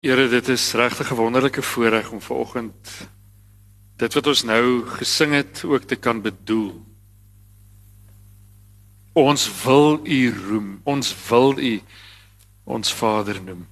[0.00, 3.08] Here, dit is regtig 'n wonderlike voorreg om vanoggend
[3.96, 6.86] dit wat ons nou gesing het ook te kan bedoel.
[9.12, 10.80] Ons wil U roem.
[10.82, 11.82] Ons wil U
[12.64, 13.68] ons Vader noem.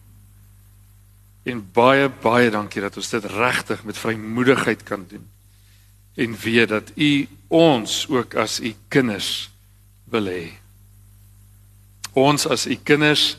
[1.42, 5.30] En baie baie dankie dat ons dit regtig met vrymoedigheid kan doen.
[6.14, 9.50] En weet dat U ons ook as U kinders
[10.04, 10.52] wil hê.
[12.12, 13.38] Ons as U kinders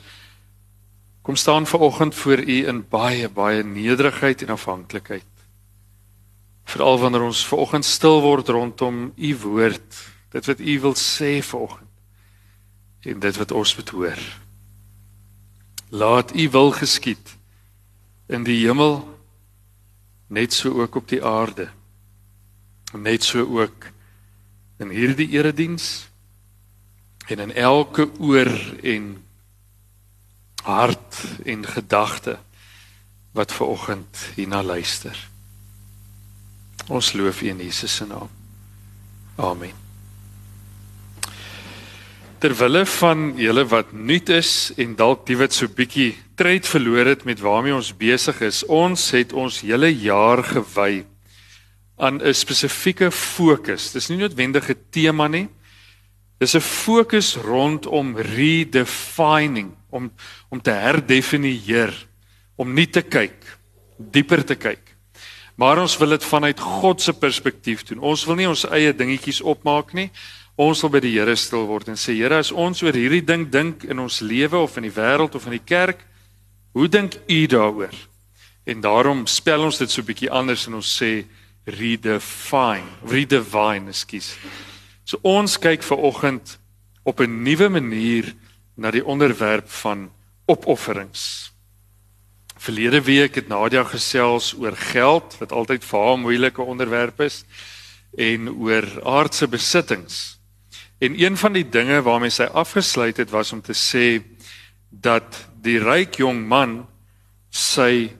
[1.30, 5.26] kom staan ver oggend voor u in baie baie nederigheid en afhanklikheid.
[6.64, 10.00] Veral wanneer ons ver oggend stil word rondom u woord,
[10.34, 14.24] dit wat u wil sê ver oggend en dit wat ons moet hoor.
[15.90, 17.38] Laat u wil geskied
[18.26, 18.98] in die hemel
[20.28, 21.70] net so ook op die aarde.
[22.98, 23.92] Net so ook
[24.82, 26.10] in hierdie erediens
[27.28, 28.50] en in elke oor
[28.82, 29.29] en
[30.64, 32.38] hart en gedagte
[33.32, 35.16] wat ver oggend hierna luister.
[36.88, 38.30] Ons loof U in Jesus se naam.
[39.36, 39.76] Amen.
[42.40, 47.26] Terwille van julle wat nuut is en dalk die wat so bietjie tred verloor het
[47.28, 51.04] met waarmee ons besig is, ons het ons hele jaar gewy
[52.00, 53.92] aan 'n spesifieke fokus.
[53.92, 55.50] Dis nie noodwendig 'n tema nie.
[56.40, 60.12] Dis 'n fokus rondom redefining om
[60.50, 61.94] om te herdefinieer,
[62.56, 63.60] om nie te kyk,
[63.98, 64.96] dieper te kyk.
[65.56, 68.00] Maar ons wil dit vanuit God se perspektief doen.
[68.00, 70.10] Ons wil nie ons eie dingetjies opmaak nie.
[70.56, 73.50] Ons wil by die Here stil word en sê Here, as ons oor hierdie ding
[73.52, 76.06] dink in ons lewe of in die wêreld of in die kerk,
[76.72, 77.96] hoe dink U daaroor?
[78.66, 81.26] En daarom spel ons dit so bietjie anders en ons sê
[81.66, 84.34] redefine, redefine, ekskuus.
[85.10, 86.60] So ons kyk ver oggend
[87.04, 88.36] op 'n nuwe manier
[88.78, 90.12] na die onderwerp van
[90.46, 91.52] opofferings.
[92.58, 97.44] Verlede week het Nadia gesels oor geld wat altyd vir haar 'n moeilike onderwerp is
[98.18, 100.38] en oor aardse besittings.
[101.00, 104.22] En een van die dinge waarmee sy afgesluit het was om te sê
[104.90, 106.88] dat die ryk jong man
[107.50, 108.14] sy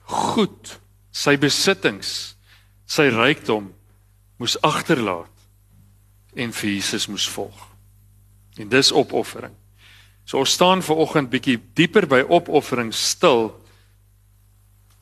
[0.00, 0.80] goed,
[1.10, 2.36] sy besittings,
[2.86, 3.74] sy rykdom
[4.36, 5.35] moes agterlaat
[6.36, 7.62] en vir Jesus moes volg.
[8.60, 9.54] En dis opoffering.
[10.26, 13.52] So ons staan ver oggend bietjie dieper by opoffering stil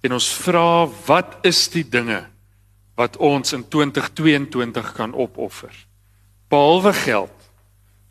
[0.05, 2.21] en ons vra wat is die dinge
[2.99, 5.73] wat ons in 2022 kan opoffer?
[6.53, 7.49] Behalwe geld.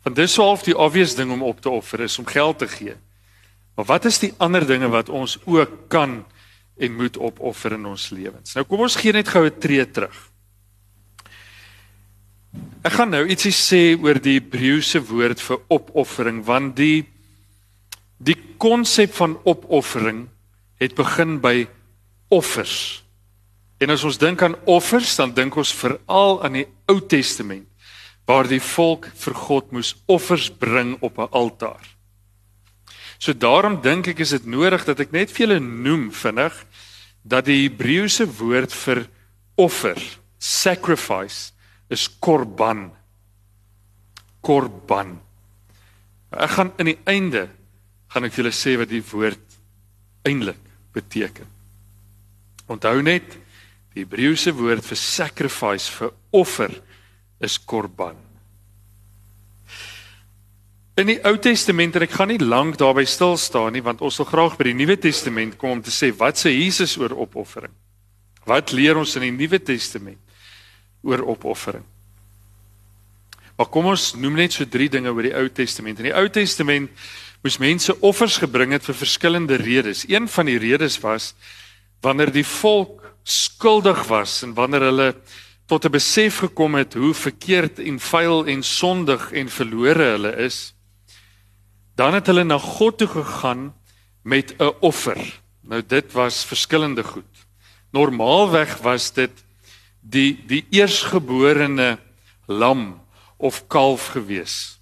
[0.04, 2.68] Want dis sou half die obvious ding om op te offer is om geld te
[2.68, 2.96] gee.
[3.74, 6.24] Maar wat is die ander dinge wat ons ook kan
[6.76, 8.54] en moet opoffer in ons lewens?
[8.54, 10.33] Nou kom ons gee net gou 'n tree terug.
[12.84, 17.06] Ek gaan nou ietsie sê oor die Hebreëse woord vir opoffering want die
[18.24, 20.26] die konsep van opoffering
[20.80, 21.66] het begin by
[22.32, 23.02] offers.
[23.80, 27.68] En as ons dink aan offers, dan dink ons veral aan die Ou Testament
[28.24, 31.84] waar die volk vir God moes offers bring op 'n altaar.
[33.18, 36.54] So daarom dink ek is dit nodig dat ek net vir julle noem vinnig
[37.22, 39.08] dat die Hebreëse woord vir
[39.56, 39.96] offer,
[40.38, 41.52] sacrifice
[41.94, 42.88] is korban.
[44.44, 45.14] Korban.
[46.34, 47.46] Ek gaan in die einde
[48.12, 49.58] gaan ek julle sê wat die woord
[50.26, 50.60] eintlik
[50.94, 51.48] beteken.
[52.70, 53.36] Onthou net
[53.94, 56.72] die Hebreëse woord vir sacrifice vir offer
[57.44, 58.16] is korban.
[60.94, 64.20] In die Ou Testament en ek gaan nie lank daarby stil staan nie want ons
[64.22, 67.72] wil graag by die Nuwe Testament kom om te sê wat sê Jesus oor opoffering?
[68.46, 70.23] Wat leer ons in die Nuwe Testament?
[71.04, 71.84] Oor opoffering.
[73.56, 76.00] Maar kom ons noem net so drie dinge oor die Ou Testament.
[76.02, 76.90] In die Ou Testament
[77.44, 80.06] moes mense offers gebring het vir verskillende redes.
[80.08, 81.34] Een van die redes was
[82.02, 85.08] wanneer die volk skuldig was en wanneer hulle
[85.66, 90.74] tot 'n besef gekom het hoe verkeerd en vuil en sondig en verlore hulle is,
[91.96, 93.74] dan het hulle na God toe gegaan
[94.22, 95.40] met 'n offer.
[95.62, 97.46] Nou dit was verskillende goed.
[97.90, 99.44] Normaalweg was dit
[100.04, 101.96] die die eersgeborene
[102.46, 103.00] lam
[103.36, 104.76] of kalf gewees.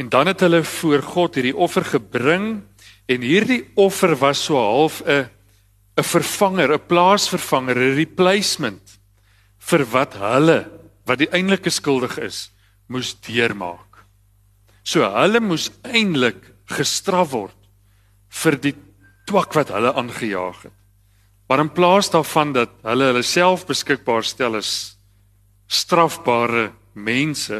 [0.00, 2.62] En dan het hulle voor God hierdie offer gebring
[3.06, 5.28] en hierdie offer was so half 'n
[5.96, 8.98] 'n vervanger, 'n plaasvervanger, 'n replacement
[9.58, 10.70] vir wat hulle
[11.04, 12.50] wat die eintlike skuldig is,
[12.86, 14.04] moes deurmaak.
[14.82, 17.58] So hulle moes eintlik gestraf word
[18.42, 18.74] vir die
[19.26, 20.81] twak wat hulle aangejaag het.
[21.52, 24.70] Maar in plaas daarvan dat hulle hulle self beskikbaar stel as
[25.68, 27.58] strafbare mense,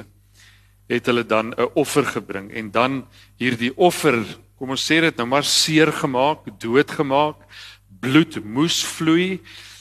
[0.89, 3.05] het hulle dan 'n offer gebring en dan
[3.37, 4.17] hierdie offer
[4.57, 7.37] kom ons sê dit nou maar seer gemaak, doodgemaak,
[8.01, 9.41] bloed moes vloei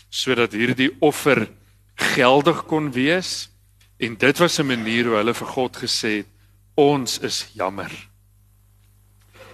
[0.10, 1.48] sodat hierdie offer
[1.96, 3.50] geldig kon wees
[3.98, 6.28] en dit was 'n manier hoe hulle vir God gesê het
[6.75, 8.12] ons is jammer.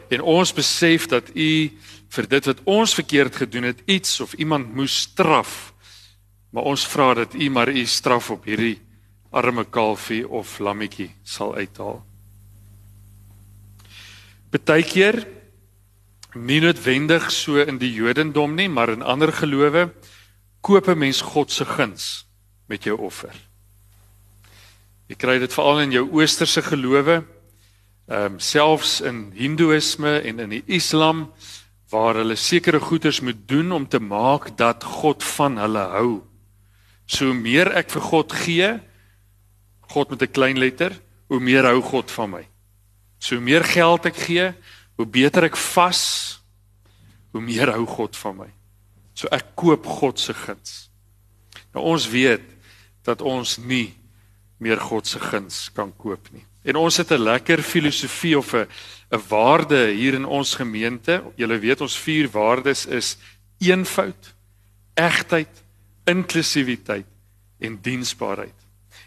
[0.10, 1.71] En ons besef dat u
[2.09, 5.74] vir dit wat ons verkeerd gedoen het iets of iemand moes straf.
[6.51, 8.80] Maar ons vra dat u maar u straf op hierdie
[9.31, 12.00] arme kalfie of lammetjie sal uithaal.
[14.50, 15.25] Partykeer
[16.38, 19.89] nie noodwendig so in die Jodendom nie, maar in ander gelowe
[20.62, 22.25] koop 'n mens God se guns
[22.68, 23.33] met jou offer.
[25.07, 27.24] Jy kry dit veral in jou oosterse gelowe,
[28.07, 31.31] ehm um, selfs in Hindoeïsme en in die Islam
[31.89, 36.12] waar hulle sekere goeders moet doen om te maak dat God van hulle hou.
[37.07, 38.69] So meer ek vir God gee,
[39.88, 40.92] God met 'n klein letter,
[41.28, 42.48] hoe meer hou God van my.
[43.19, 44.54] So meer geld ek gee,
[44.98, 46.42] hoe beter ek vas,
[47.31, 48.51] hoe meer hou God van my.
[49.13, 50.89] So ek koop God se guns.
[51.74, 52.44] Nou ons weet
[53.04, 53.95] dat ons nie
[54.57, 56.45] meer God se guns kan koop nie.
[56.67, 58.67] En ons het 'n lekker filosofie of 'n
[59.11, 61.23] 'n waarde hier in ons gemeente.
[61.35, 63.17] Julle weet ons vier waardes is
[63.59, 64.33] eenvoud,
[64.93, 65.63] egtheid,
[66.05, 67.05] inklusiwiteit
[67.59, 68.53] en diensbaarheid.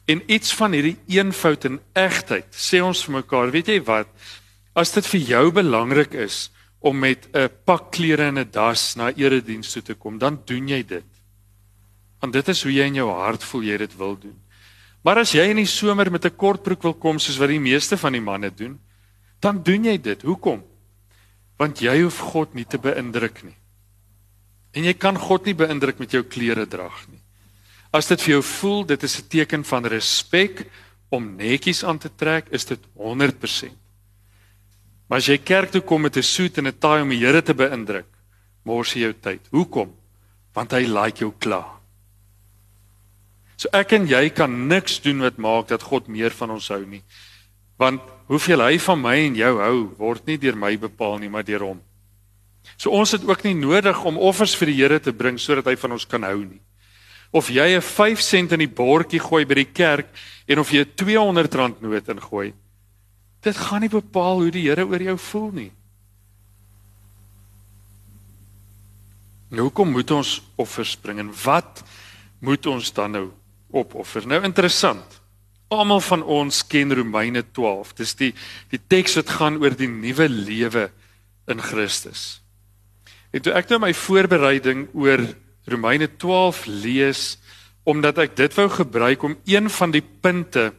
[0.04, 4.08] En iets van hierdie eenvoud en egtheid sê ons vir mekaar, weet jy wat?
[4.72, 9.12] As dit vir jou belangrik is om met 'n pak klere en 'n das na
[9.12, 11.04] erediens toe te kom, dan doen jy dit.
[12.20, 14.40] Want dit is hoe jy in jou hart voel jy dit wil doen.
[15.02, 17.96] Maar as jy in die somer met 'n kortbroek wil kom soos wat die meeste
[17.96, 18.78] van die manne doen,
[19.40, 20.22] dan doen jy dit.
[20.22, 20.62] Hoekom?
[21.56, 23.56] Want jy hoef God nie te beïndruk nie.
[24.72, 27.20] En jy kan God nie beïndruk met jou klere drag nie.
[27.92, 30.66] As dit vir jou voel dit is 'n teken van respek
[31.10, 33.76] om netjies aan te trek, is dit 100%.
[35.08, 37.42] Maar as jy kerk toe kom met 'n soet en 'n taai om die Here
[37.42, 38.06] te beïndruk,
[38.64, 39.40] mors jy jou tyd.
[39.50, 39.92] Hoekom?
[40.54, 41.79] Want hy like jou klaar.
[43.60, 46.80] So ek en jy kan niks doen wat maak dat God meer van ons hou
[46.88, 47.02] nie.
[47.80, 51.44] Want hoeveel hy van my en jou hou, word nie deur my bepaal nie, maar
[51.44, 51.82] deur hom.
[52.80, 55.74] So ons het ook nie nodig om offers vir die Here te bring sodat hy
[55.76, 56.60] van ons kan hou nie.
[57.32, 60.08] Of jy 'n 5 sent in die bordjie gooi by die kerk
[60.48, 62.54] en of jy 'n 200 rand noot ingooi,
[63.42, 65.72] dit gaan nie bepaal hoe die Here oor jou voel nie.
[69.50, 71.84] Nou kom moet ons offers bring en wat
[72.40, 73.39] moet ons dan nou
[73.72, 74.26] opoffer.
[74.26, 75.18] Nou interessant.
[75.70, 77.94] Almal van ons ken Romeine 12.
[78.00, 78.32] Dis die
[78.72, 80.88] die teks wat gaan oor die nuwe lewe
[81.50, 82.40] in Christus.
[83.30, 85.22] En toe ek nou my voorbereiding oor
[85.70, 87.24] Romeine 12 lees
[87.88, 90.70] omdat ek dit wou gebruik om een van die punte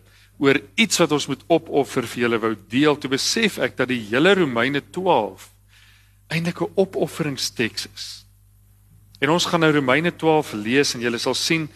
[0.41, 4.01] oor iets wat ons moet opoffer vir julle wou deel, toe besef ek dat die
[4.09, 5.49] hele Romeine 12
[6.31, 8.25] eintlik 'n opofferingsteks is.
[9.19, 11.69] En ons gaan nou Romeine 12 lees en julle sal sien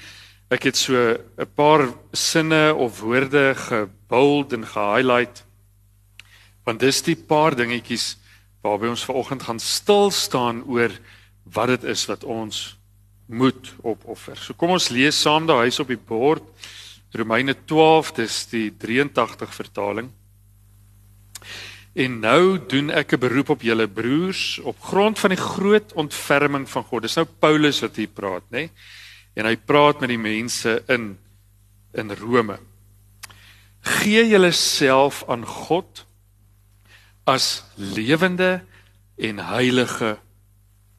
[0.53, 0.93] Ek het so
[1.37, 5.43] 'n paar sinne of woorde gebold en gehighlight.
[6.63, 8.17] Want dis die paar dingetjies
[8.61, 10.91] waarby ons vanoggend gaan stil staan oor
[11.43, 12.77] wat dit is wat ons
[13.25, 14.37] moet opoffer.
[14.37, 16.43] So kom ons lees saam daai huis op die bord.
[17.11, 20.11] Romeine 12, dis die 83 vertaling.
[21.95, 26.69] En nou doen ek 'n beroep op julle broers op grond van die groot ontferming
[26.69, 27.01] van God.
[27.01, 28.57] Dis nou Paulus wat hier praat, nê?
[28.57, 28.69] Nee?
[29.35, 31.17] En hy praat met die mense in
[31.95, 32.57] in Rome.
[33.81, 36.03] Gee julleself aan God
[37.23, 38.65] as lewende
[39.15, 40.17] en heilige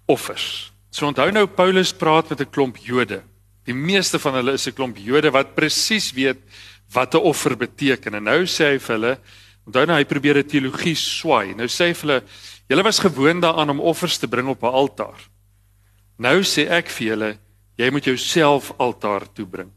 [0.07, 0.73] offers.
[0.91, 3.23] So onthou nou Paulus praat met 'n klomp Jode.
[3.65, 6.39] Die meeste van hulle is 'n klomp Jode wat presies weet
[6.93, 8.15] wat 'n offer beteken.
[8.15, 9.19] En nou sê hy vir hulle,
[9.67, 11.55] onthou nou hy probeer 'n teologie swaai.
[11.55, 12.23] Nou sê hy vir hulle,
[12.69, 15.21] julle was gewoond daaraan om offers te bring op 'n altaar.
[16.19, 17.39] Nou sê ek vir julle,
[17.77, 19.71] Jy moet jouself altaar toe bring.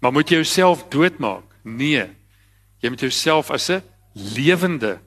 [0.00, 1.44] Maar moet jy jouself doodmaak?
[1.62, 2.06] Nee.
[2.80, 3.82] Jy moet jouself as 'n
[4.14, 5.00] lewende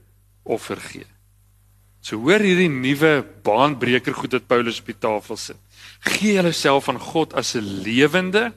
[0.44, 1.06] offer gee.
[2.02, 5.58] So hoor hierdie nuwe baanbreker goed wat Paulus op die tafel sit.
[6.00, 8.54] Gee jouself aan God as 'n lewende,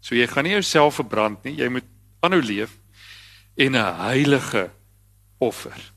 [0.00, 1.84] so jy gaan nie jouself verbrand nie, jy moet
[2.20, 2.78] aanhou leef
[3.56, 4.70] en 'n heilige
[5.38, 5.92] offer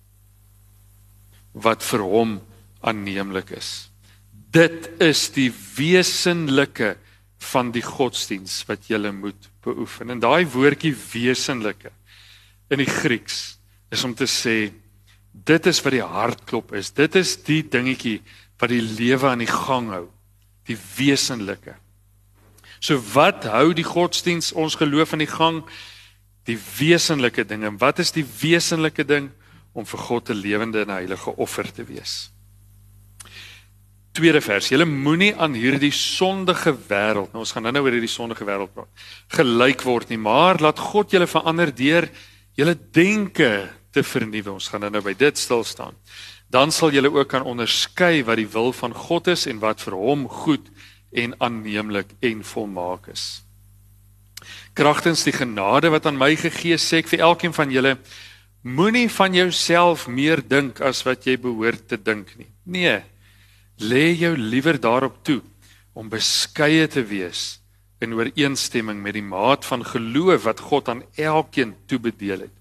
[1.54, 2.42] wat vir hom
[2.82, 3.91] aanneemlik is.
[4.52, 6.96] Dit is die wesenlike
[7.52, 10.12] van die godsdiens wat jy moet beoefen.
[10.12, 11.92] En daai woordjie wesenlike
[12.72, 13.58] in die Grieks
[13.92, 14.72] is om te sê
[15.32, 16.92] dit is wat die hartklop is.
[16.92, 18.20] Dit is die dingetjie
[18.60, 20.06] wat die lewe aan die gang hou.
[20.68, 21.78] Die wesenlike.
[22.82, 25.64] So wat hou die godsdiens ons geloof aan die gang?
[26.50, 27.72] Die wesenlike dinge.
[27.80, 29.32] Wat is die wesenlike ding?
[29.74, 32.32] om vir God 'n lewende en heilige offer te wees.
[34.12, 38.48] Tweede vers: Julle moenie aan hierdie sondige wêreld, nou ons gaan nou-nou oor hierdie sondige
[38.48, 39.06] wêreld praat,
[39.38, 42.10] gelyk word nie, maar laat God julle verander deur
[42.60, 44.58] julle denke te vernuwe.
[44.58, 45.96] Ons gaan nou by dit stil staan.
[46.52, 49.96] Dan sal julle ook kan onderskei wat die wil van God is en wat vir
[49.96, 50.68] hom goed
[51.16, 53.46] en aanneemlik en volmaak is.
[54.76, 57.96] Kragtens die genade wat aan my gegee is, sê ek vir elkeen van julle
[58.62, 62.52] moenie van jouself meer dink as wat jy behoort te dink nie.
[62.66, 63.00] Nee.
[63.82, 65.42] Lê jou liewer daarop toe
[65.98, 67.60] om beskeie te wees
[68.02, 72.56] in ooreenstemming met die maat van geloof wat God aan elkeen toebedeel het.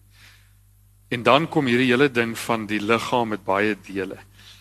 [1.10, 4.18] En dan kom hierdie hele ding van die liggaam met baie dele.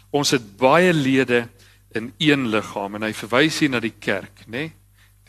[0.09, 1.47] Ons het baie lede
[1.93, 4.51] in een liggaam en hy verwys hier na die kerk, nê?
[4.51, 4.75] Nee?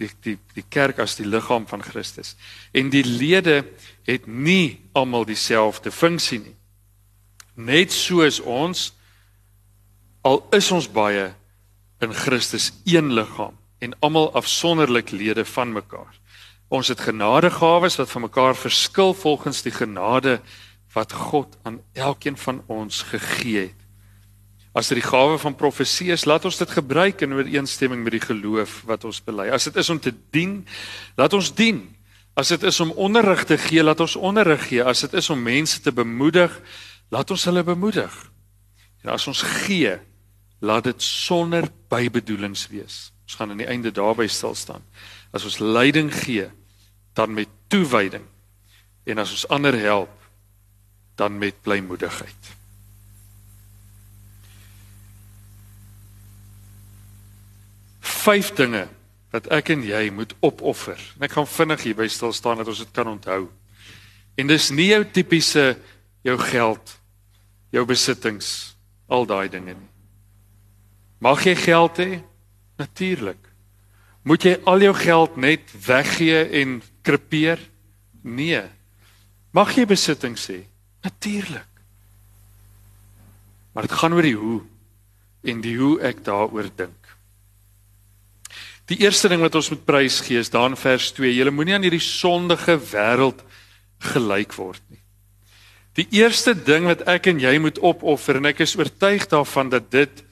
[0.00, 2.32] Die die die kerk as die liggaam van Christus.
[2.72, 3.66] En die lede
[4.08, 6.56] het nie almal dieselfde funksie nie.
[7.60, 8.86] Net soos ons
[10.22, 11.30] al is ons baie
[12.00, 16.16] in Christus een liggaam en almal afsonderlik lede van mekaar.
[16.68, 20.40] Ons het genadegawes wat van mekaar verskil volgens die genade
[20.92, 23.78] wat God aan elkeen van ons gegee het.
[24.72, 28.22] As dit die gawe van profesie is, laat ons dit gebruik in ooreenstemming met die
[28.22, 29.48] geloof wat ons bely.
[29.50, 30.60] As dit is om te dien,
[31.18, 31.82] laat ons dien.
[32.38, 34.84] As dit is om onderrig te gee, laat ons onderrig gee.
[34.84, 36.54] As dit is om mense te bemoedig,
[37.10, 38.14] laat ons hulle bemoedig.
[39.02, 39.96] En as ons gee,
[40.60, 43.10] laat dit sonder bybedoelings wees.
[43.24, 44.84] Ons gaan aan die einde daarby stil staan.
[45.32, 46.48] As ons leiding gee,
[47.14, 48.24] dan met toewyding.
[49.04, 50.12] En as ons ander help,
[51.14, 52.54] dan met blymoedigheid.
[58.00, 58.86] Vyf dinge
[59.30, 60.98] wat ek en jy moet opoffer.
[61.16, 63.46] En ek gaan vinnig hier by stil staan dat ons dit kan onthou.
[64.36, 65.74] En dis nie jou tipiese
[66.26, 66.96] jou geld,
[67.72, 68.74] jou besittings,
[69.08, 69.89] al daai dinge nie.
[71.20, 72.20] Mag jy geld hê?
[72.80, 73.40] Natuurlik.
[74.24, 77.60] Moet jy al jou geld net weggee en krepeer?
[78.24, 78.62] Nee.
[79.56, 80.62] Mag jy besittings hê?
[81.04, 81.68] Natuurlik.
[83.72, 84.60] Maar dit gaan oor die hoe
[85.48, 86.96] en die hoe ek daaroor dink.
[88.90, 91.30] Die eerste ding wat ons moet prys gee is daar in vers 2.
[91.36, 93.44] Julle moenie aan hierdie sondige wêreld
[94.10, 94.98] gelyk word nie.
[95.98, 99.90] Die eerste ding wat ek en jy moet opoffer en ek is oortuig daarvan dat
[99.92, 100.24] dit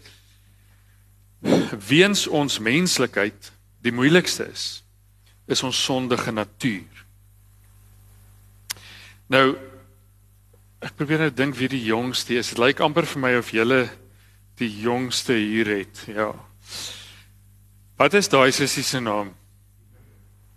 [1.88, 3.52] weens ons menslikheid
[3.85, 4.83] die moeilikste is,
[5.47, 7.04] is ons sondige natuur.
[9.28, 9.57] Nou
[10.78, 12.52] Ek probeer nou dink wie die jongste is.
[12.52, 13.80] Dit lyk amper vir my of julle
[14.61, 16.04] die jongste hier het.
[16.11, 16.30] Ja.
[17.99, 19.33] Wat is daai sussie se naam?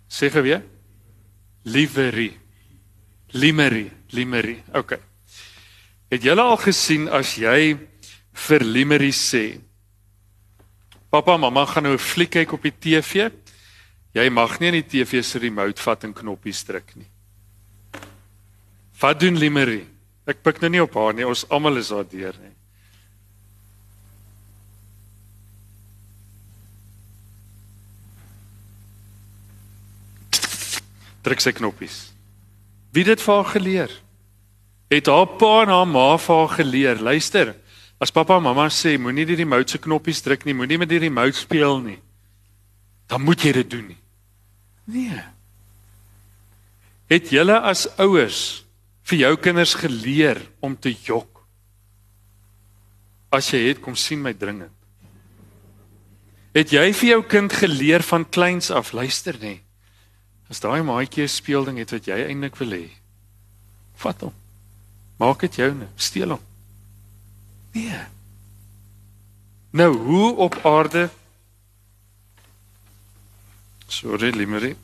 [0.06, 0.62] Sê gou weer.
[1.66, 2.30] Livery.
[3.34, 4.60] Limery, Limery.
[4.78, 4.94] OK.
[6.12, 7.74] Het julle al gesien as jy
[8.46, 9.56] vir Limery sê:
[11.12, 13.30] "Pappa, mamma gaan nou 'n fliek kyk op die TV."
[14.12, 17.08] Jy mag nie in die TV se remote vat en knoppies druk nie.
[19.00, 19.86] Wat doen Limery?
[20.28, 22.52] Ek pik nou nie op haar nie, ons almal is daar deur nie.
[31.22, 32.12] Druk sy knoppies.
[32.92, 33.92] Wie het dit vir haar geleer?
[34.92, 37.00] Het haar pa en haar ma vir haar geleer.
[37.00, 37.54] Luister,
[38.02, 40.98] as pappa en mamma sê moenie die remote se knoppies druk nie, moenie met die
[41.04, 42.00] remote speel nie,
[43.06, 44.00] dan moet jy dit doen nie.
[44.90, 45.22] Nee.
[47.12, 48.64] Het julle as ouers
[49.06, 51.44] vir jou kinders geleer om te jok?
[53.32, 54.74] As jy het kom sien my dringend.
[56.52, 59.60] Het jy vir jou kind geleer van kleins af luister nê?
[60.50, 62.90] As daai maatjie 'n speelding het wat jy eintlik wil hê,
[63.94, 64.34] vat hom.
[65.18, 66.51] Maak dit joune, steel hom.
[67.72, 68.00] Nee.
[69.70, 71.10] Nou, hoe op aarde
[73.86, 74.76] Sorry, Limerie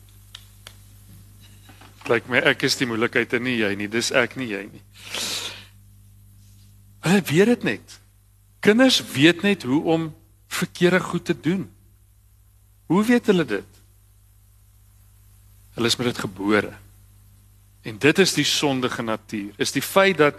[2.09, 3.89] lyk my ek is die moeilikheid en nie jy nie.
[3.91, 4.83] Dis ek nie jy nie.
[7.05, 7.97] Hulle weet dit net.
[8.65, 10.09] Kinders weet net hoe om
[10.51, 11.67] verkeerde goed te doen.
[12.89, 13.77] Hoe weet hulle dit?
[15.77, 16.73] Hulle is met dit gebore.
[17.87, 19.53] En dit is die sondige natuur.
[19.61, 20.35] Is die feit dat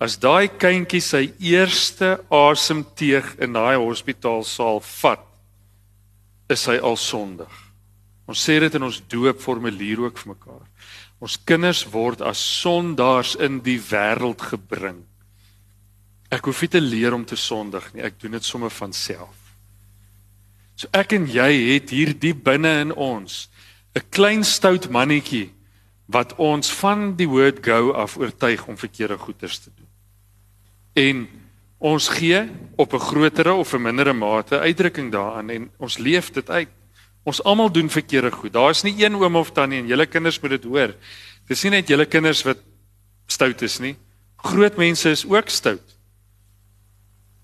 [0.00, 5.26] as daai kindjie sy eerste asemteug in daai hospitaalsaal vat,
[6.50, 7.52] is hy al sondig.
[8.30, 10.64] Ons sê dit in ons doopformulier ook vir mekaar.
[11.20, 15.02] Ons kinders word as sondaars in die wêreld gebring.
[16.32, 19.36] Ek hoef nie te leer om te sondig nie, ek doen dit sommer van self.
[20.80, 23.50] So ek en jy het hier diep binne in ons
[23.94, 25.50] 'n klein stout mannetjie
[26.06, 29.79] wat ons van die woord go af oortuig om verkeerde goeders te doen.
[30.92, 31.28] En
[31.78, 36.50] ons gee op 'n grotere of 'n mindere mate uitdrukking daaraan en ons leef dit
[36.50, 36.68] uit.
[37.22, 38.52] Ons almal doen verkeerde goed.
[38.52, 40.94] Daar's nie een oom of tannie en julle kinders moet dit hoor.
[41.46, 42.58] Dis nie net julle kinders wat
[43.26, 43.96] stout is nie.
[44.36, 45.96] Groot mense is ook stout.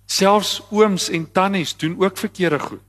[0.06, 2.82] Selfs ooms en tannies doen ook verkeerde goed.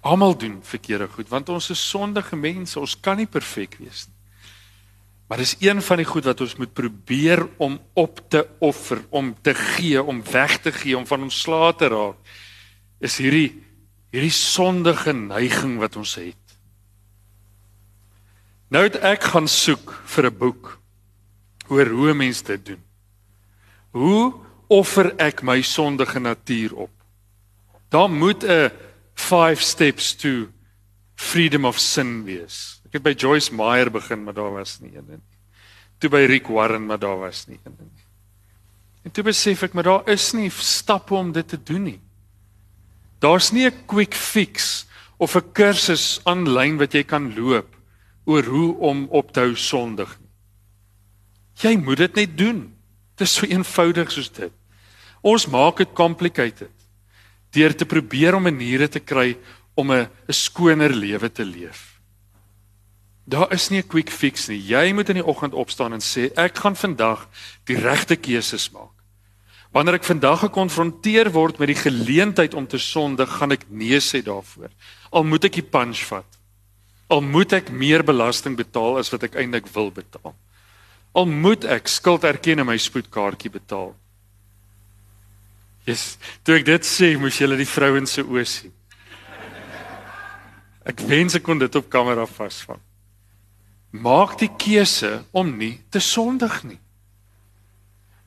[0.00, 2.80] Almal doen verkeerde goed want ons is sondige mense.
[2.80, 4.19] Ons kan nie perfek wees nie.
[5.30, 9.30] Maar dis een van die goed wat ons moet probeer om op te offer, om
[9.42, 12.32] te gee, om weg te gee, om van ons slae te raak.
[12.98, 13.52] Is hierdie
[14.10, 16.56] hierdie sondige neiging wat ons het.
[18.74, 20.80] Nou het ek gaan soek vir 'n boek
[21.68, 22.82] oor hoe mense dit doen.
[23.90, 24.34] Hoe
[24.66, 26.94] offer ek my sondige natuur op?
[27.88, 28.70] Daar moet 'n
[29.14, 30.48] 5 steps to
[31.14, 32.79] freedom of sin wees.
[32.90, 35.20] Ek het by Joyce Meyer begin, maar daar was nie een nie.
[36.02, 38.06] Toe by Rick Warren, maar daar was nie een nie.
[39.06, 42.00] En toe besef ek maar daar is nie stappe om dit te doen nie.
[43.22, 44.86] Daar's nie 'n quick fix
[45.18, 47.76] of 'n kursus aanlyn wat jy kan loop
[48.24, 50.30] oor hoe om op te hou sondig nie.
[51.62, 52.74] Jy moet dit net doen.
[53.16, 54.52] Dit is so eenvoudig soos dit.
[55.22, 56.70] Ons maak dit complicated
[57.52, 59.36] deur te probeer om maniere te kry
[59.74, 61.89] om 'n skoner lewe te leef.
[63.30, 64.58] Daar is nie 'n quick fix nie.
[64.58, 67.28] Jy moet in die oggend opstaan en sê ek gaan vandag
[67.64, 68.96] die regte keuses maak.
[69.70, 74.22] Wanneer ek vandag gekonfronteer word met die geleentheid om te sondig, gaan ek nee sê
[74.22, 74.70] daarvoor.
[75.10, 76.26] Al moet ek die punch vat.
[77.08, 80.34] Al moet ek meer belasting betaal as wat ek eintlik wil betaal.
[81.14, 83.94] Al moet ek skuld erken en my spoedkaartjie betaal.
[85.86, 88.72] Yes, toe ek dit sê, moes julle die vrouens se oë sien.
[90.84, 92.80] Ek wens ek kon dit op kamera vasvang
[93.90, 96.78] maak die keuse om nie te sondig nie.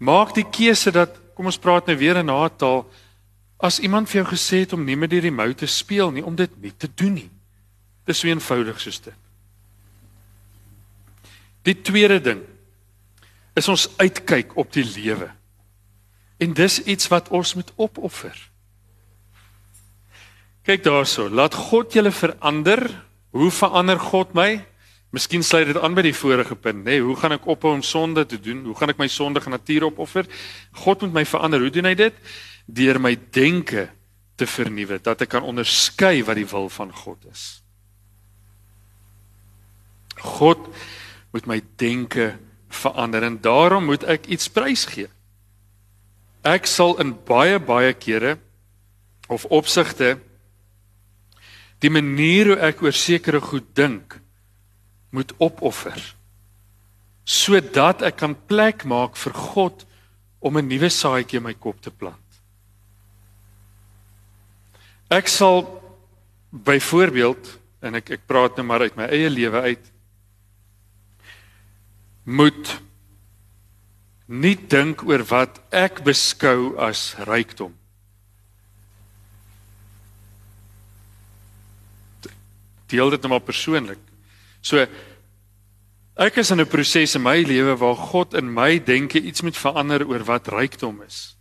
[0.04, 2.84] Maak die keuse dat kom ons praat nou weer in naataal
[3.64, 6.36] as iemand vir jou gesê het om nie met hierdie mou te speel nie om
[6.36, 7.30] dit nie te doen nie.
[8.04, 9.16] Dis so eenvoudig soos dit.
[11.64, 12.42] Die tweede ding
[13.56, 15.30] is ons uitkyk op die lewe.
[16.44, 18.36] En dis iets wat ons moet opoffer.
[20.68, 22.84] Kyk daarso, laat God julle verander.
[23.32, 24.64] Hoe verander God my?
[25.14, 26.96] Miskien sluit dit aan by die vorige punt, nê?
[26.96, 28.64] Nee, hoe gaan ek ophou om sonde te doen?
[28.66, 30.26] Hoe gaan ek my sondige natuur opoffer?
[30.82, 31.62] God moet my verander.
[31.62, 32.16] Hoe doen hy dit?
[32.66, 33.92] Deur my denke
[34.42, 37.44] te vernuwe, dat ek kan onderskei wat die wil van God is.
[40.24, 40.66] God
[41.34, 42.32] moet my denke
[42.74, 45.12] verander en daarom moet ek iets prys gee.
[46.42, 48.40] Ek sal in baie baie kere
[49.30, 50.16] of opsigte
[51.86, 54.18] die manier hoe ek oor sekere goed dink
[55.14, 56.02] moet opoffer
[57.24, 59.86] sodat ek kan plek maak vir God
[60.44, 62.20] om 'n nuwe saadjie in my kop te plant.
[65.10, 65.64] Ek sal
[66.52, 69.92] byvoorbeeld en ek ek praat nou maar uit my eie lewe uit
[72.24, 72.82] moet
[74.28, 77.74] nie dink oor wat ek beskou as rykdom.
[82.88, 84.13] Deel dit nou maar persoonlik.
[84.64, 84.80] So
[86.16, 89.58] ek is in 'n proses in my lewe waar God in my denke iets moet
[89.58, 91.36] verander oor wat rykdom is.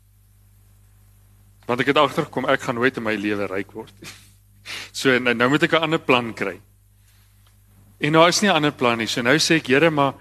[1.66, 4.10] Want ek het agtergekom ek gaan nooit in my lewe ryk word nie.
[4.92, 6.60] So nou, nou moet ek 'n ander plan kry.
[7.98, 9.06] En nou is nie 'n ander plan nie.
[9.06, 10.14] So nou sê ek Here, maar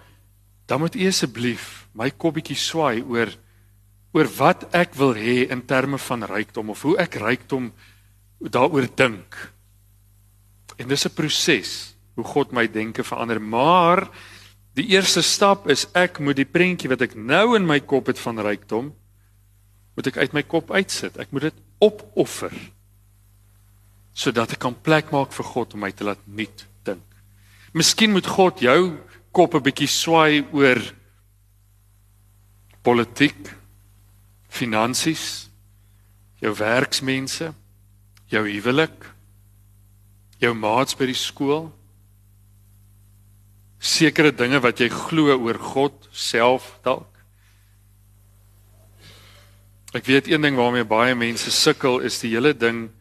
[0.67, 3.29] dan moet U asseblief my kop bietjie swaai oor
[4.13, 7.71] oor wat ek wil hê in terme van rykdom of hoe ek rykdom
[8.41, 9.53] daaroor dink.
[10.77, 13.41] En dis 'n proses hoe God my denke verander.
[13.41, 14.05] Maar
[14.77, 18.21] die eerste stap is ek moet die prentjie wat ek nou in my kop het
[18.21, 18.93] van rykdom
[19.97, 21.17] moet ek uit my kop uitsit.
[21.19, 22.53] Ek moet dit opoffer
[24.11, 27.03] sodat ek kan plek maak vir God om my te laat nuut dink.
[27.71, 28.97] Miskien moet God jou
[29.31, 30.79] kop 'n bietjie swaai oor
[32.83, 33.55] politiek,
[34.49, 35.47] finansies,
[36.41, 37.53] jou werksmense,
[38.27, 39.05] jou huwelik,
[40.41, 41.71] jou maats by die skool
[43.81, 47.09] sekere dinge wat jy glo oor God self dalk.
[49.97, 52.91] Ek weet een ding waarmee baie mense sukkel is die hele ding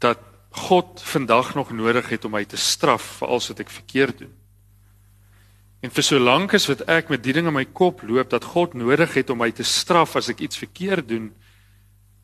[0.00, 0.22] dat
[0.70, 4.32] God vandag nog nodig het om my te straf vir alles wat ek verkeerd doen.
[5.80, 8.48] En vir so lank as wat ek met die ding in my kop loop dat
[8.54, 11.30] God nodig het om my te straf as ek iets verkeerd doen,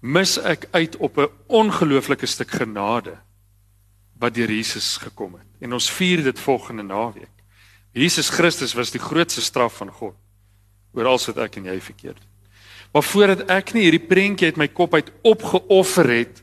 [0.01, 3.19] mis ek uit op 'n ongelooflike stuk genade
[4.19, 5.49] wat deur Jesus gekom het.
[5.61, 7.36] En ons vier dit volgende naweek.
[7.97, 10.15] Jesus Christus was die grootste straf van God.
[10.97, 12.33] oor alles wat ek en jy verkeerd doen.
[12.95, 16.43] Maar voordat ek nie hierdie prentjie uit my kop uit opgeoffer het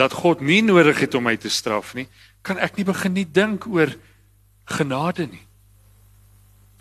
[0.00, 2.06] dat God nie nodig het om my te straf nie,
[2.40, 3.92] kan ek nie begin nie dink oor
[4.72, 5.42] genade nie.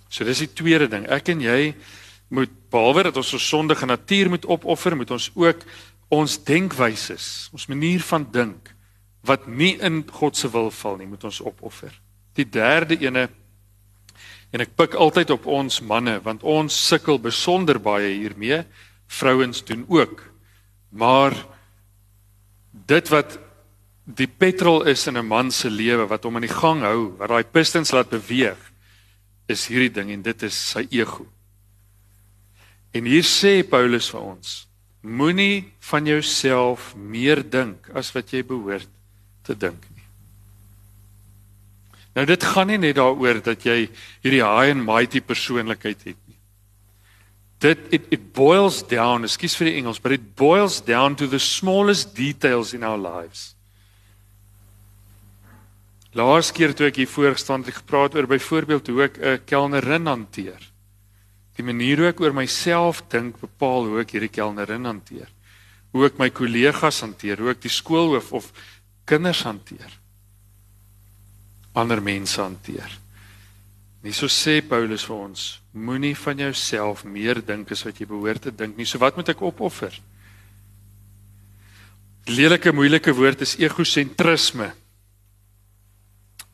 [0.08, 1.04] So dis die tweede ding.
[1.12, 1.74] Ek en jy
[2.32, 5.66] moet behalwe dat ons ons sondige natuur moet opoffer, moet ons ook
[6.10, 7.18] ons denkwyse,
[7.54, 8.72] ons manier van dink
[9.28, 11.92] wat nie in God se wil val nie, moet ons opoffer.
[12.40, 13.28] Die derde ene
[14.52, 18.64] en ek pik altyd op ons manne want ons sukkel besonder baie hiermee.
[19.10, 20.24] Vrouens doen ook.
[20.90, 21.34] Maar
[22.72, 23.38] dit wat
[24.06, 27.30] die petrol is in 'n man se lewe wat hom aan die gang hou, wat
[27.30, 28.58] daai pistons laat beweeg,
[29.48, 31.28] is hierdie ding en dit is sy ego.
[32.94, 34.68] En hier sê Paulus vir ons:
[35.02, 38.90] Moenie van jouself meer dink as wat jy behoort
[39.44, 39.99] te dink nie.
[42.20, 43.86] Nou dit gaan nie net daaroor dat jy
[44.26, 46.36] hierdie high and mighty persoonlikheid het nie.
[47.64, 51.40] Dit it, it boils down, ekskuus vir die Engels, but it boils down to the
[51.40, 53.54] smallest details in our lives.
[56.12, 60.60] Laas keer toe ek hier voorgestaan het, gepraat oor byvoorbeeld hoe ek 'n kelnerin hanteer.
[61.56, 65.32] Die manier hoe ek oor myself dink bepaal hoe ek hierdie kelnerin hanteer.
[65.94, 68.52] Hoe ek my kollegas hanteer, hoe ek die skoolhoof of
[69.06, 70.00] kinders hanteer.
[71.80, 72.92] Ander mense hanteer.
[74.04, 78.46] Nie so sê Paulus vir ons, moenie van jouself meer dink as wat jy behoort
[78.48, 78.88] te dink nie.
[78.88, 79.96] So wat moet ek opoffer?
[82.30, 84.70] Lelike moeilike woord is egosentrisme.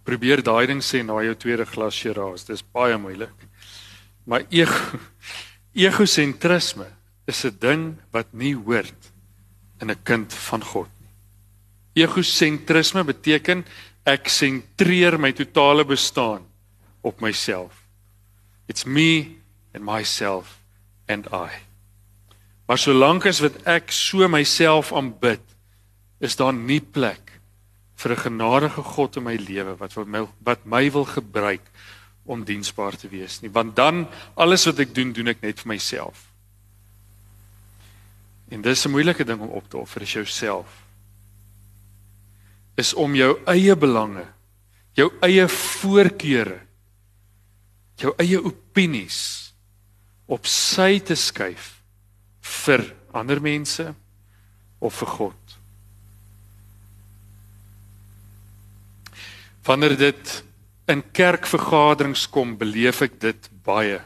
[0.06, 2.46] Probeer daai ding sê na jou tweede glas Shiraz.
[2.48, 3.34] Dis baie moeilik.
[4.26, 5.02] Maar ego
[5.76, 6.88] egosentrisme
[7.28, 9.12] is 'n ding wat nie hoort
[9.82, 12.06] in 'n kind van God nie.
[12.06, 13.66] Egosentrisme beteken
[14.06, 16.46] ek sentreer my totale bestaan
[17.02, 17.84] op myself.
[18.68, 19.42] It's me
[19.74, 20.60] and myself
[21.08, 21.50] and I.
[22.66, 25.42] Maar solank as wat ek so myself aanbid,
[26.20, 27.36] is daar nie plek
[27.96, 31.62] vir 'n genadige God in my lewe wat wat my, wat my wil gebruik
[32.26, 35.68] om diensbaar te wees nie want dan alles wat ek doen doen ek net vir
[35.68, 36.32] myself.
[38.50, 40.85] En dis 'n moeilike ding om op te offer is jouself.
[42.76, 44.26] Is om jou eie belange,
[44.96, 46.60] jou eie voorkeure,
[48.00, 49.20] jou eie opinies
[50.28, 51.76] op sy te skuif
[52.66, 52.84] vir
[53.16, 53.86] ander mense
[54.84, 55.56] of vir God.
[59.66, 60.34] Wanneer dit
[60.92, 63.98] in kerkvergaderings kom, beleef ek dit baie.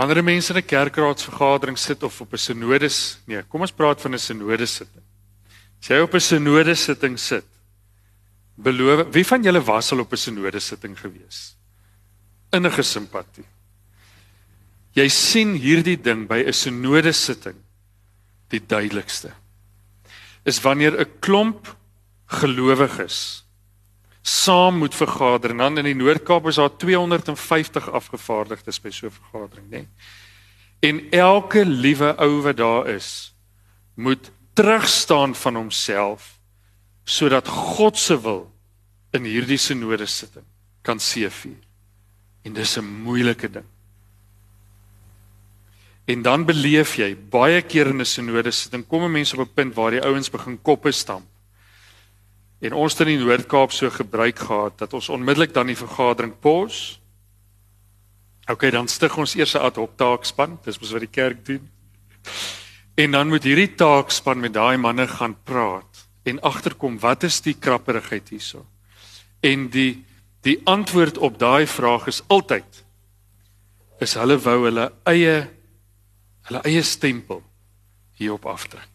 [0.00, 4.14] Wanneer mense in 'n kerkraadsvergadering sit of op 'n sinodes, nee, kom ons praat van
[4.14, 5.04] 'n sinodes sitting.
[5.82, 7.44] As jy op 'n sinodes sitting sit,
[8.54, 11.56] beloof wie van julle was al op 'n sinodes sitting gewees?
[12.52, 13.44] Innige simpatie.
[14.94, 17.56] Jy sien hierdie ding by 'n sinodes sitting
[18.48, 19.32] die duidelikste.
[20.44, 21.76] Is wanneer 'n klomp
[22.26, 23.42] gelowiges
[24.22, 29.10] saam moet vergader en dan in die Noord-Kaap is daar 250 afgevaardigdes by so 'n
[29.10, 29.70] vergadering, nê.
[29.70, 29.88] Nee.
[30.80, 33.34] En elke liewe ou wat daar is,
[33.94, 36.38] moet terugstaan van homself
[37.04, 38.46] sodat God se wil
[39.12, 40.44] in hierdie sinode sitting
[40.82, 41.58] kan seëvier.
[42.44, 43.66] En dis 'n moeilike ding.
[46.04, 49.54] En dan beleef jy baie keer in 'n sinode sitting kom 'n mens op 'n
[49.54, 51.32] punt waar die ouens begin koppe stamp
[52.62, 56.30] En ons het in die Noord-Kaap so gebruik gehad dat ons onmiddellik dan die vergadering
[56.38, 57.00] pos.
[58.46, 61.70] OK, dan stig ons eers 'n ad hoc taakspan, dis mos wat die kerk doen.
[62.94, 67.54] En dan moet hierdie taakspan met daai manne gaan praat en agterkom wat is die
[67.54, 68.66] krapperigheid hierso.
[69.40, 70.04] En die
[70.42, 72.80] die antwoord op daai vraag is altyd
[74.02, 75.36] is hulle wou hulle eie
[76.48, 77.44] hulle eie stempel
[78.18, 78.90] hierop aftrek.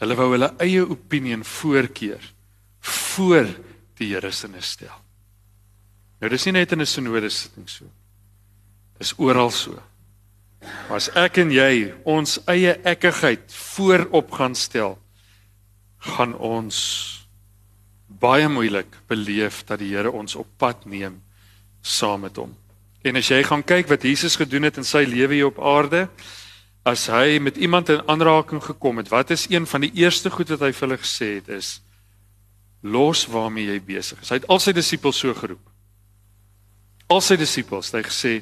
[0.00, 2.32] Hulle wou hulle eie opinie voorkeur
[2.80, 3.46] voor
[4.00, 4.96] die Here se stel.
[6.20, 7.84] Nou dis nie net in 'n sinode sitting so.
[8.98, 9.82] Dis oral so.
[10.62, 14.98] Maar as ek en jy ons eie ekkigheid voorop gaan stel,
[16.02, 16.78] gaan ons
[18.22, 21.20] baie moeilik beleef dat die Here ons op pad neem
[21.82, 22.52] saam met hom.
[23.02, 26.06] En as jy gaan kyk wat Jesus gedoen het in sy lewe hier op aarde,
[26.86, 30.50] as hy met iemand in aanraking gekom het, wat is een van die eerste goed
[30.54, 31.76] wat hy vir hulle gesê het is
[32.82, 34.30] los waarmee jy besig is.
[34.30, 35.62] Hy het al sy disippels so geroep.
[37.10, 38.32] Al sy disippels het hy gesê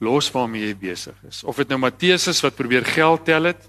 [0.00, 1.42] los waarmee jy besig is.
[1.44, 3.68] Of dit nou Matteus is wat probeer geld tel het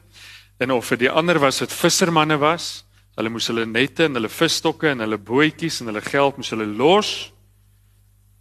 [0.62, 2.86] en of dit die ander was wat vissermanne was,
[3.20, 6.70] hulle moes hulle nette en hulle visstokke en hulle bootjies en hulle geld moes hulle
[6.70, 7.12] los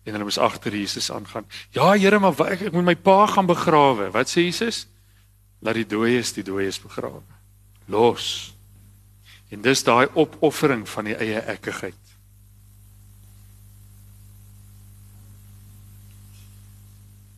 [0.06, 1.48] en hulle moes agter Jesus aangaan.
[1.74, 4.08] Ja, Here, maar ek, ek moet my pa gaan begrawe.
[4.14, 4.86] Wat sê Jesus?
[5.60, 7.20] Laat die dooies die dooies begrawe.
[7.90, 8.54] Los.
[9.50, 11.99] En dis daai opoffering van die eie ekkigheid.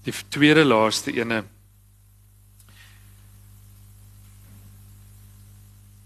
[0.02, 1.44] Die tweede laaste ene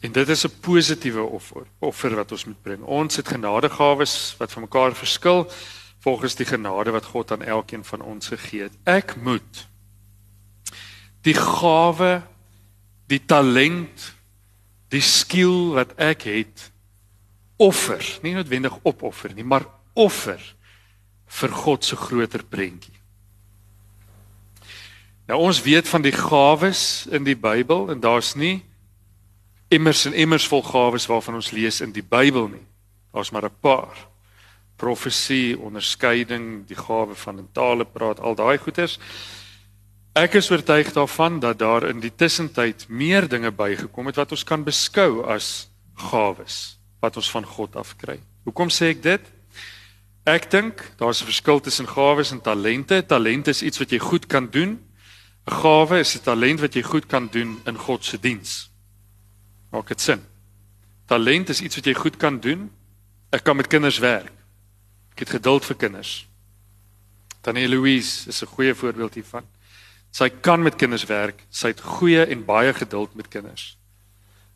[0.06, 2.82] En dit is 'n positiewe offer, offer wat ons moet bring.
[2.82, 5.50] Ons het genadegawes wat van mekaar verskil
[5.98, 8.72] volgens die genade wat God aan elkeen van ons gegee het.
[8.85, 9.68] Ek moet
[11.20, 12.22] die gawe,
[13.06, 14.14] die talent,
[14.88, 16.70] die skill wat ek het
[17.56, 20.54] offer, nie noodwendig opoffer nie, maar offer
[21.26, 22.94] vir God se groter prentjie.
[25.26, 28.62] Nou ons weet van die gawes in die Bybel en daar's nie
[29.74, 32.66] immers en immers vol gawes waarvan ons lees in die Bybel nie.
[33.12, 33.96] Daar's maar 'n paar.
[34.76, 38.98] Profesie, onderskeiding, die gawe van in tale praat, al daai goeters.
[40.12, 44.44] Ek is oortuig daarvan dat daar in die tussentyd meer dinge bygekom het wat ons
[44.44, 48.20] kan beskou as gawes wat ons van God af kry.
[48.44, 49.20] Hoekom sê ek dit?
[50.24, 53.06] Ek dink daar's 'n verskil tussen gawes en talente.
[53.06, 54.86] Talent is iets wat jy goed kan doen.
[55.46, 58.70] 'n Gawe is 'n talent wat jy goed kan doen in God se diens.
[59.70, 60.24] Maak dit sin?
[61.06, 62.70] Talent is iets wat jy goed kan doen.
[63.30, 64.32] Ek kan met kinders werk.
[65.12, 66.26] Ek het geduld vir kinders.
[67.40, 69.44] Tannie Louise is 'n goeie voorbeeld hiervan.
[70.11, 71.42] Sy kan met kinders werk.
[71.50, 73.78] Sy het goeie en baie geduld met kinders.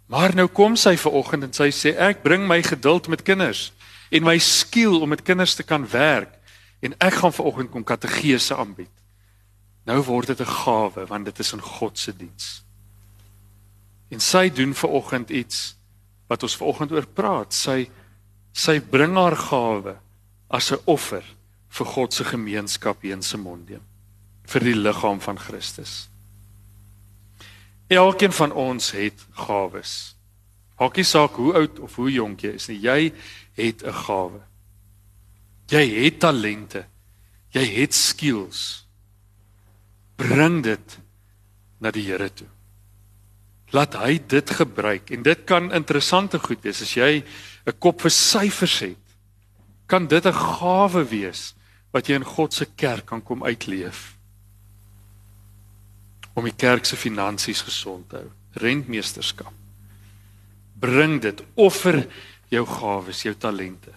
[0.07, 3.73] Maar nou kom sy ver oggend en sy sê ek bring my geduld met kinders
[4.11, 6.35] en my skill om met kinders te kan werk
[6.81, 9.00] en ek gaan ver oggend kom kategese aanbied.
[9.91, 12.63] Nou word dit 'n gawe want dit is in God se diens.
[14.09, 15.77] En sy doen ver oggend iets
[16.27, 17.55] wat ons ver oggend oor praat.
[17.55, 17.91] Sy
[18.53, 19.97] sy bring haar gawe
[20.49, 21.25] as 'n offer
[21.69, 23.83] vir God se gemeenskap hier in Simondium
[24.45, 26.09] vir die liggaam van Christus.
[27.89, 30.17] Elkeen van ons het gawes.
[30.75, 32.81] Haakie saak hoe oud of hoe jonk jy is, nie.
[32.81, 33.13] jy
[33.55, 34.41] het 'n gawe.
[35.67, 36.87] Jy het talente.
[37.51, 38.90] Jy het skills.
[40.21, 40.99] Bring dit
[41.81, 42.49] na die Here toe.
[43.73, 45.13] Laat hy dit gebruik.
[45.15, 46.83] En dit kan interessante goed wees.
[46.83, 47.25] As jy
[47.67, 49.07] 'n kop vir syfers het
[49.87, 51.55] kan dit 'n gawe wees
[51.93, 54.17] wat jy in God se kerk kan kom uitleef.
[56.35, 58.31] Om die kerk se finansies gesond te hou.
[58.53, 59.53] Rentmeesterskap.
[60.75, 61.43] Bring dit.
[61.55, 62.07] Offer
[62.49, 63.93] jou gawes jou talente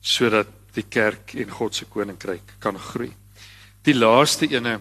[0.00, 3.12] sodat die kerk en God se koninkryk kan groei.
[3.82, 4.80] Die laaste ene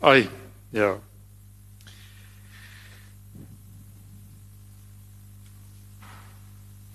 [0.00, 0.30] Ai,
[0.70, 0.98] ja.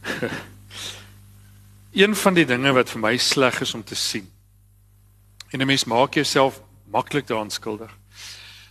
[1.91, 4.31] Een van die dinge wat vir my sleg is om te sien.
[5.51, 7.91] En 'n mens maak jouself maklik daaraan skuldig.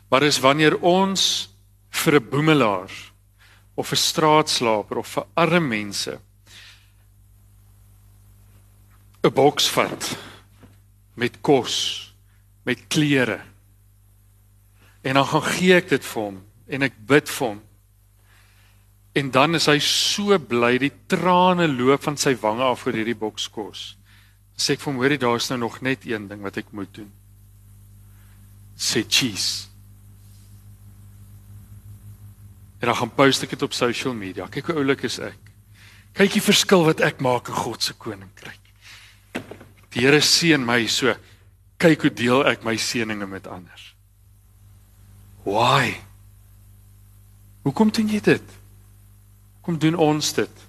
[0.09, 1.51] Maar is wanneer ons
[1.91, 2.91] vir 'n boemelaar
[3.75, 6.21] of 'n straatslaper of vir arme mense
[9.23, 10.17] 'n boks vat
[11.15, 12.15] met kos,
[12.63, 13.52] met klere
[15.03, 16.39] En dan gaan gee ek dit vir hom
[16.73, 17.63] en ek bid vir hom.
[19.13, 23.19] En dan is hy so bly, die trane loop van sy wange af vir hierdie
[23.19, 23.83] boks kos.
[24.57, 27.11] Sê ek vir hom, hoorie, daar's nou nog net een ding wat ek moet doen.
[28.79, 29.69] Sê cheese.
[32.81, 34.49] En dan gaan post ek dit op social media.
[34.51, 35.39] Kyk hoe oulik is ek.
[36.19, 38.59] Kyk die verskil wat ek maak in God se koninkryk.
[39.93, 41.13] Die Here seën my so.
[41.79, 43.92] Kyk hoe deel ek my seëninge met ander.
[45.43, 45.97] Why?
[47.63, 48.55] Hoekom doen jy dit?
[49.63, 50.63] Kom doen ons dit?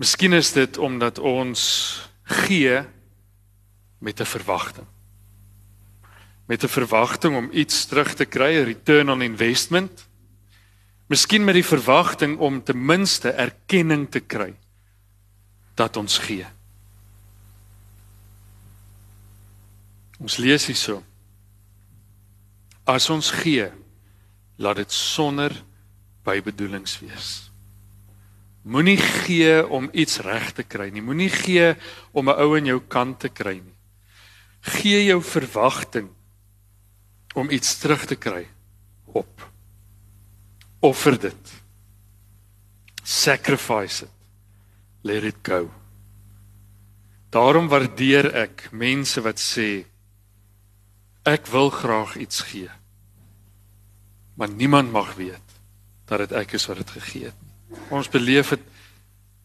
[0.00, 1.60] Miskien is dit omdat ons
[2.46, 2.80] gee
[3.98, 4.86] met 'n verwagting.
[6.46, 10.08] Met 'n verwagting om iets terug te kry, 'n return on investment.
[11.06, 14.54] Miskien met die verwagting om ten minste erkenning te kry
[15.74, 16.46] dat ons gee.
[20.20, 21.00] Ons lees hierso.
[22.84, 23.70] As ons gee,
[24.60, 25.54] laat dit sonder
[26.26, 27.28] bybedoelings wees.
[28.62, 31.00] Moenie gee om iets reg te kry nie.
[31.00, 31.74] Moenie gee
[32.12, 33.76] om 'n ou in jou kant te kry nie.
[34.60, 36.10] Gee jou verwagting
[37.34, 38.46] om iets terug te kry
[39.06, 39.50] op.
[40.80, 41.62] Offer dit.
[43.02, 44.10] Sacrifice it.
[45.02, 45.70] Let it go.
[47.30, 49.86] Daarom waardeer ek mense wat sê
[51.28, 52.70] Ek wil graag iets gee.
[54.34, 55.56] Maar niemand mag weet
[56.08, 57.40] dat dit ek is wat dit gegee het.
[57.92, 58.68] Ons beleef dit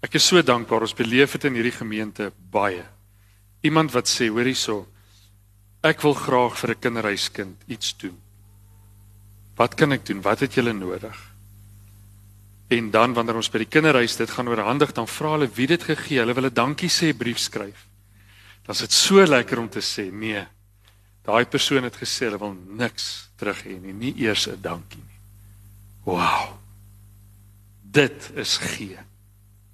[0.05, 2.83] ek is so dankbaar ons beleef dit in hierdie gemeente baie.
[3.65, 4.85] Iemand wat sê, hoor hierso,
[5.81, 8.17] ek wil graag vir 'n kinderhuiskind iets doen.
[9.55, 10.21] Wat kan ek doen?
[10.21, 11.17] Wat het julle nodig?
[12.69, 15.83] En dan wanneer ons by die kinderhuis dit gaan oorhandig, dan vra hulle wie dit
[15.83, 16.19] gegee.
[16.19, 17.87] Hulle wil 'n dankie sê brief skryf.
[18.63, 20.47] Dan is dit so lekker om te sê, nee.
[21.25, 25.19] Daai persoon het gesê hulle wil niks terug hê nie, nie eers 'n dankie nie.
[26.05, 26.57] Wow.
[27.81, 28.97] Dit is gee.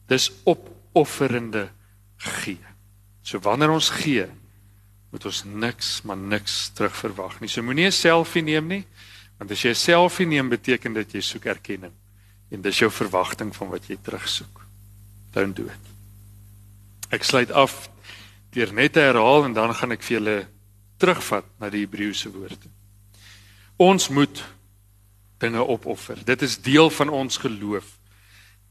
[0.07, 1.69] Dis opofferende
[2.17, 2.65] gee.
[3.21, 4.27] So wanneer ons gee,
[5.11, 7.49] moet ons niks maar niks terugverwag nie.
[7.49, 8.85] So moenie 'n selfie neem nie,
[9.37, 11.93] want as jy 'n selfie neem beteken dit jy soek erkenning
[12.51, 14.65] en dis jou verwagting van wat jy terugsoek.
[15.31, 15.85] Don't do it.
[17.09, 17.89] Ek sluit af
[18.51, 20.47] deur net te herhaal en dan gaan ek vir julle
[21.01, 22.69] terugvat na die Hebreëse woorde.
[23.81, 24.43] Ons moet
[25.41, 26.19] dinge opoffer.
[26.25, 27.97] Dit is deel van ons geloof.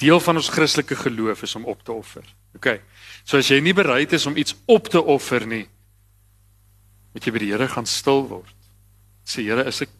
[0.00, 2.24] Deel van ons Christelike geloof is om op te offer.
[2.56, 2.78] OK.
[3.24, 5.66] So as jy nie bereid is om iets op te offer nie,
[7.10, 8.56] moet jy by die Here gaan stil word.
[9.26, 9.96] Sê Here, is ek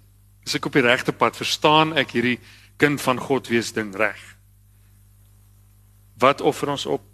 [0.46, 1.36] is ek op die regte pad?
[1.36, 2.38] Verstaan ek hierdie
[2.80, 4.18] kind van God wees ding reg?
[6.20, 7.04] Wat offer ons op?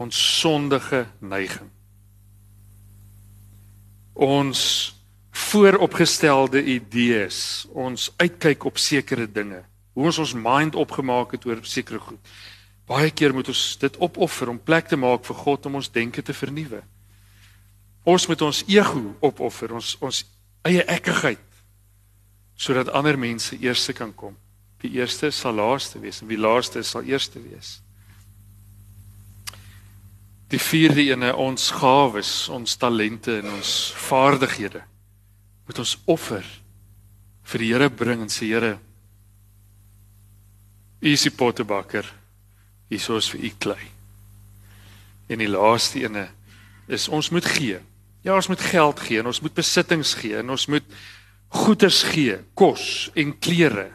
[0.00, 1.70] Ons sondige neiging.
[4.20, 4.92] Ons
[5.48, 9.62] vooropgestelde idees, ons uitkyk op sekere dinge,
[9.96, 12.32] hoe ons ons mind opgemaak het oor sekere goed.
[12.90, 16.22] Baie keer moet ons dit opoffer om plek te maak vir God om ons denke
[16.26, 16.82] te vernuwe.
[18.04, 20.24] Ons moet ons ego opoffer, ons ons
[20.68, 21.46] eie ekkigheid
[22.60, 24.34] sodat ander mense eerste kan kom.
[24.84, 27.78] Die eerste sal laaste wees en wie laaste sal eerste wees.
[30.50, 33.74] Die vierde ene ons gawes, ons talente en ons
[34.08, 34.82] vaardighede
[35.70, 36.46] moet ons offer
[37.52, 38.78] vir die Here bring en sê Here
[41.00, 42.04] U is die pottebakker.
[42.90, 43.84] Hier is vir u klei.
[45.30, 46.26] En die laaste ene
[46.90, 47.78] is ons moet gee.
[48.26, 50.84] Ja, ons moet geld gee en ons moet besittings gee en ons moet
[51.62, 53.88] goederes gee, kos en klere.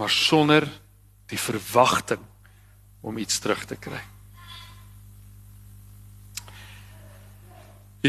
[0.00, 0.64] Maar sonder
[1.28, 2.22] die verwagting
[3.02, 4.00] om iets terug te kry.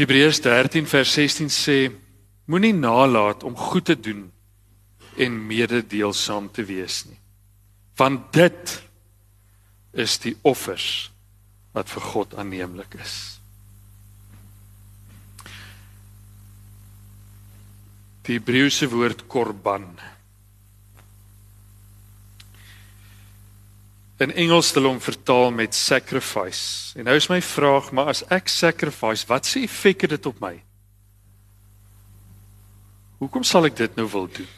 [0.00, 1.78] Hebreërs 13 vers 16 sê
[2.48, 4.30] moenie nalat om goed te doen
[5.20, 7.18] en mededeelsaam te wees nie.
[8.00, 8.76] Want dit
[9.92, 11.10] is die offers
[11.76, 13.16] wat vir God aanneemlik is.
[18.24, 19.90] Die Hebreëse woord korban
[24.20, 26.92] in Engels stel hom vertaal met sacrifice.
[26.98, 30.40] En nou is my vraag, maar as ek sacrifice, wat se effek het dit op
[30.44, 30.54] my?
[33.20, 34.50] Hoekom sal ek dit nou wil doen?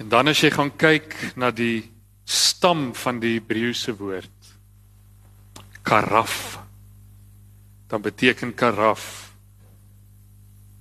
[0.00, 1.90] En dan as jy gaan kyk na die
[2.24, 4.52] stam van die Hebreëse woord
[5.86, 6.60] karaf,
[7.90, 9.32] dan beteken karaf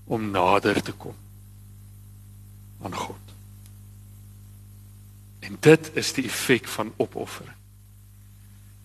[0.06, 1.16] om nader te kom
[2.84, 3.29] aan God.
[5.50, 7.56] En dit is die effek van opoffering.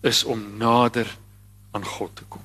[0.01, 1.09] Is om nader
[1.71, 2.41] aan God te kom.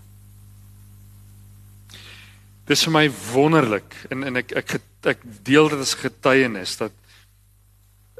[2.68, 4.76] Dit is vir my wonderlik en en ek ek
[5.11, 6.92] ek deel dit as getuienis dat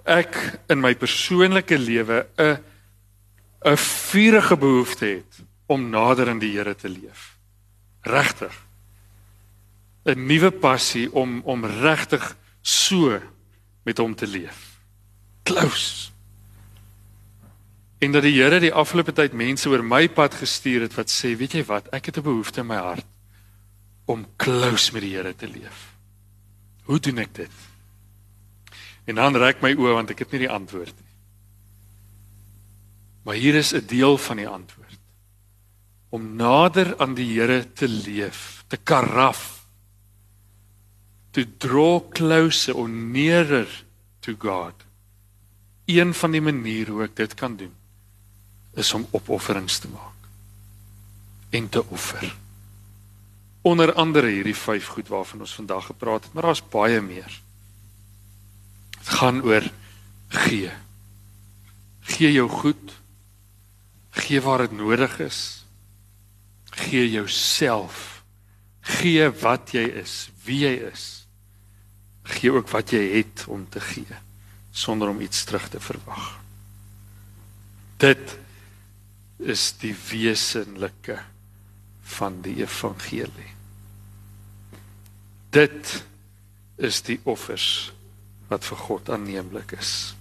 [0.09, 0.35] ek
[0.73, 2.57] in my persoonlike lewe 'n
[3.71, 7.37] 'n vurige behoefte het om nader aan die Here te leef.
[8.03, 8.55] Regtig.
[10.07, 13.21] 'n Nuwe passie om om regtig so
[13.85, 14.70] met hom te leef
[15.51, 16.11] close.
[17.99, 21.35] En dat die Here die afgelope tyd mense oor my pad gestuur het wat sê,
[21.37, 23.07] weet jy wat, ek het 'n behoefte in my hart
[24.07, 25.95] om close met die Here te leef.
[26.85, 27.57] Hoe doen ek dit?
[29.05, 31.15] En dan reik my oë want ek het nie die antwoord nie.
[33.23, 34.99] Maar hier is 'n deel van die antwoord.
[36.09, 39.67] Om nader aan die Here te leef, te karaf.
[41.31, 43.69] To draw closer or nearer
[44.21, 44.90] to God
[45.99, 47.75] een van die maniere hoe ek dit kan doen
[48.79, 50.29] is om opofferings te maak
[51.51, 52.37] en te offer.
[53.67, 57.41] Onder andere hierdie vyf goed waarvan ons vandag gepraat het, maar daar's baie meer.
[58.99, 59.67] Dit gaan oor
[60.29, 60.71] gee.
[62.01, 62.95] Gee jou goed.
[64.11, 65.65] Gee waar dit nodig is.
[66.71, 68.23] Gee jouself.
[68.81, 71.27] Gee wat jy is, wie jy is.
[72.23, 74.30] Gee ook wat jy het om te gee
[74.71, 76.39] sonder om iets terug te verwag.
[78.01, 78.39] Dit
[79.39, 81.19] is die wesenlike
[82.17, 83.51] van die evangelie.
[85.51, 86.05] Dit
[86.81, 87.91] is die offers
[88.51, 90.15] wat vir God aanneemlik is.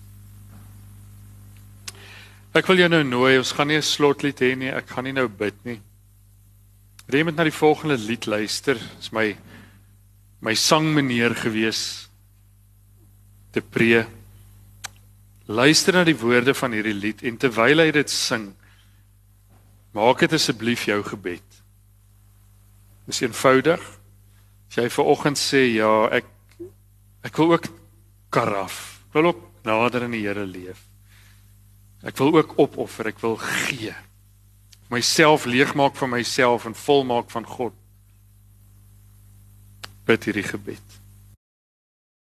[2.57, 4.71] Ek wil jou nou nooi, ons gaan nie 'n slotlied hê nie.
[4.73, 5.81] Ek gaan nie nou bid nie.
[7.07, 8.73] Jy moet na die volgende lied luister.
[8.73, 9.37] Dit is my
[10.41, 12.09] my sangmeneer gewees
[13.51, 14.18] te pre.
[15.49, 18.51] Luister na die woorde van hierdie lied en terwyl hy dit sing,
[19.97, 21.45] maak dit asseblief jou gebed.
[23.09, 23.81] Dis eenvoudig.
[24.69, 26.29] As jy ver oggend sê ja, ek
[27.25, 27.65] ek wil ook
[28.29, 29.01] karaf.
[29.09, 30.85] Ek wil ook nader aan die Here leef.
[32.05, 33.95] Ek wil ook opoffer, ek wil gee.
[34.93, 37.73] Myself leegmaak van myself en volmaak van God.
[40.05, 40.98] Bid hierdie gebed.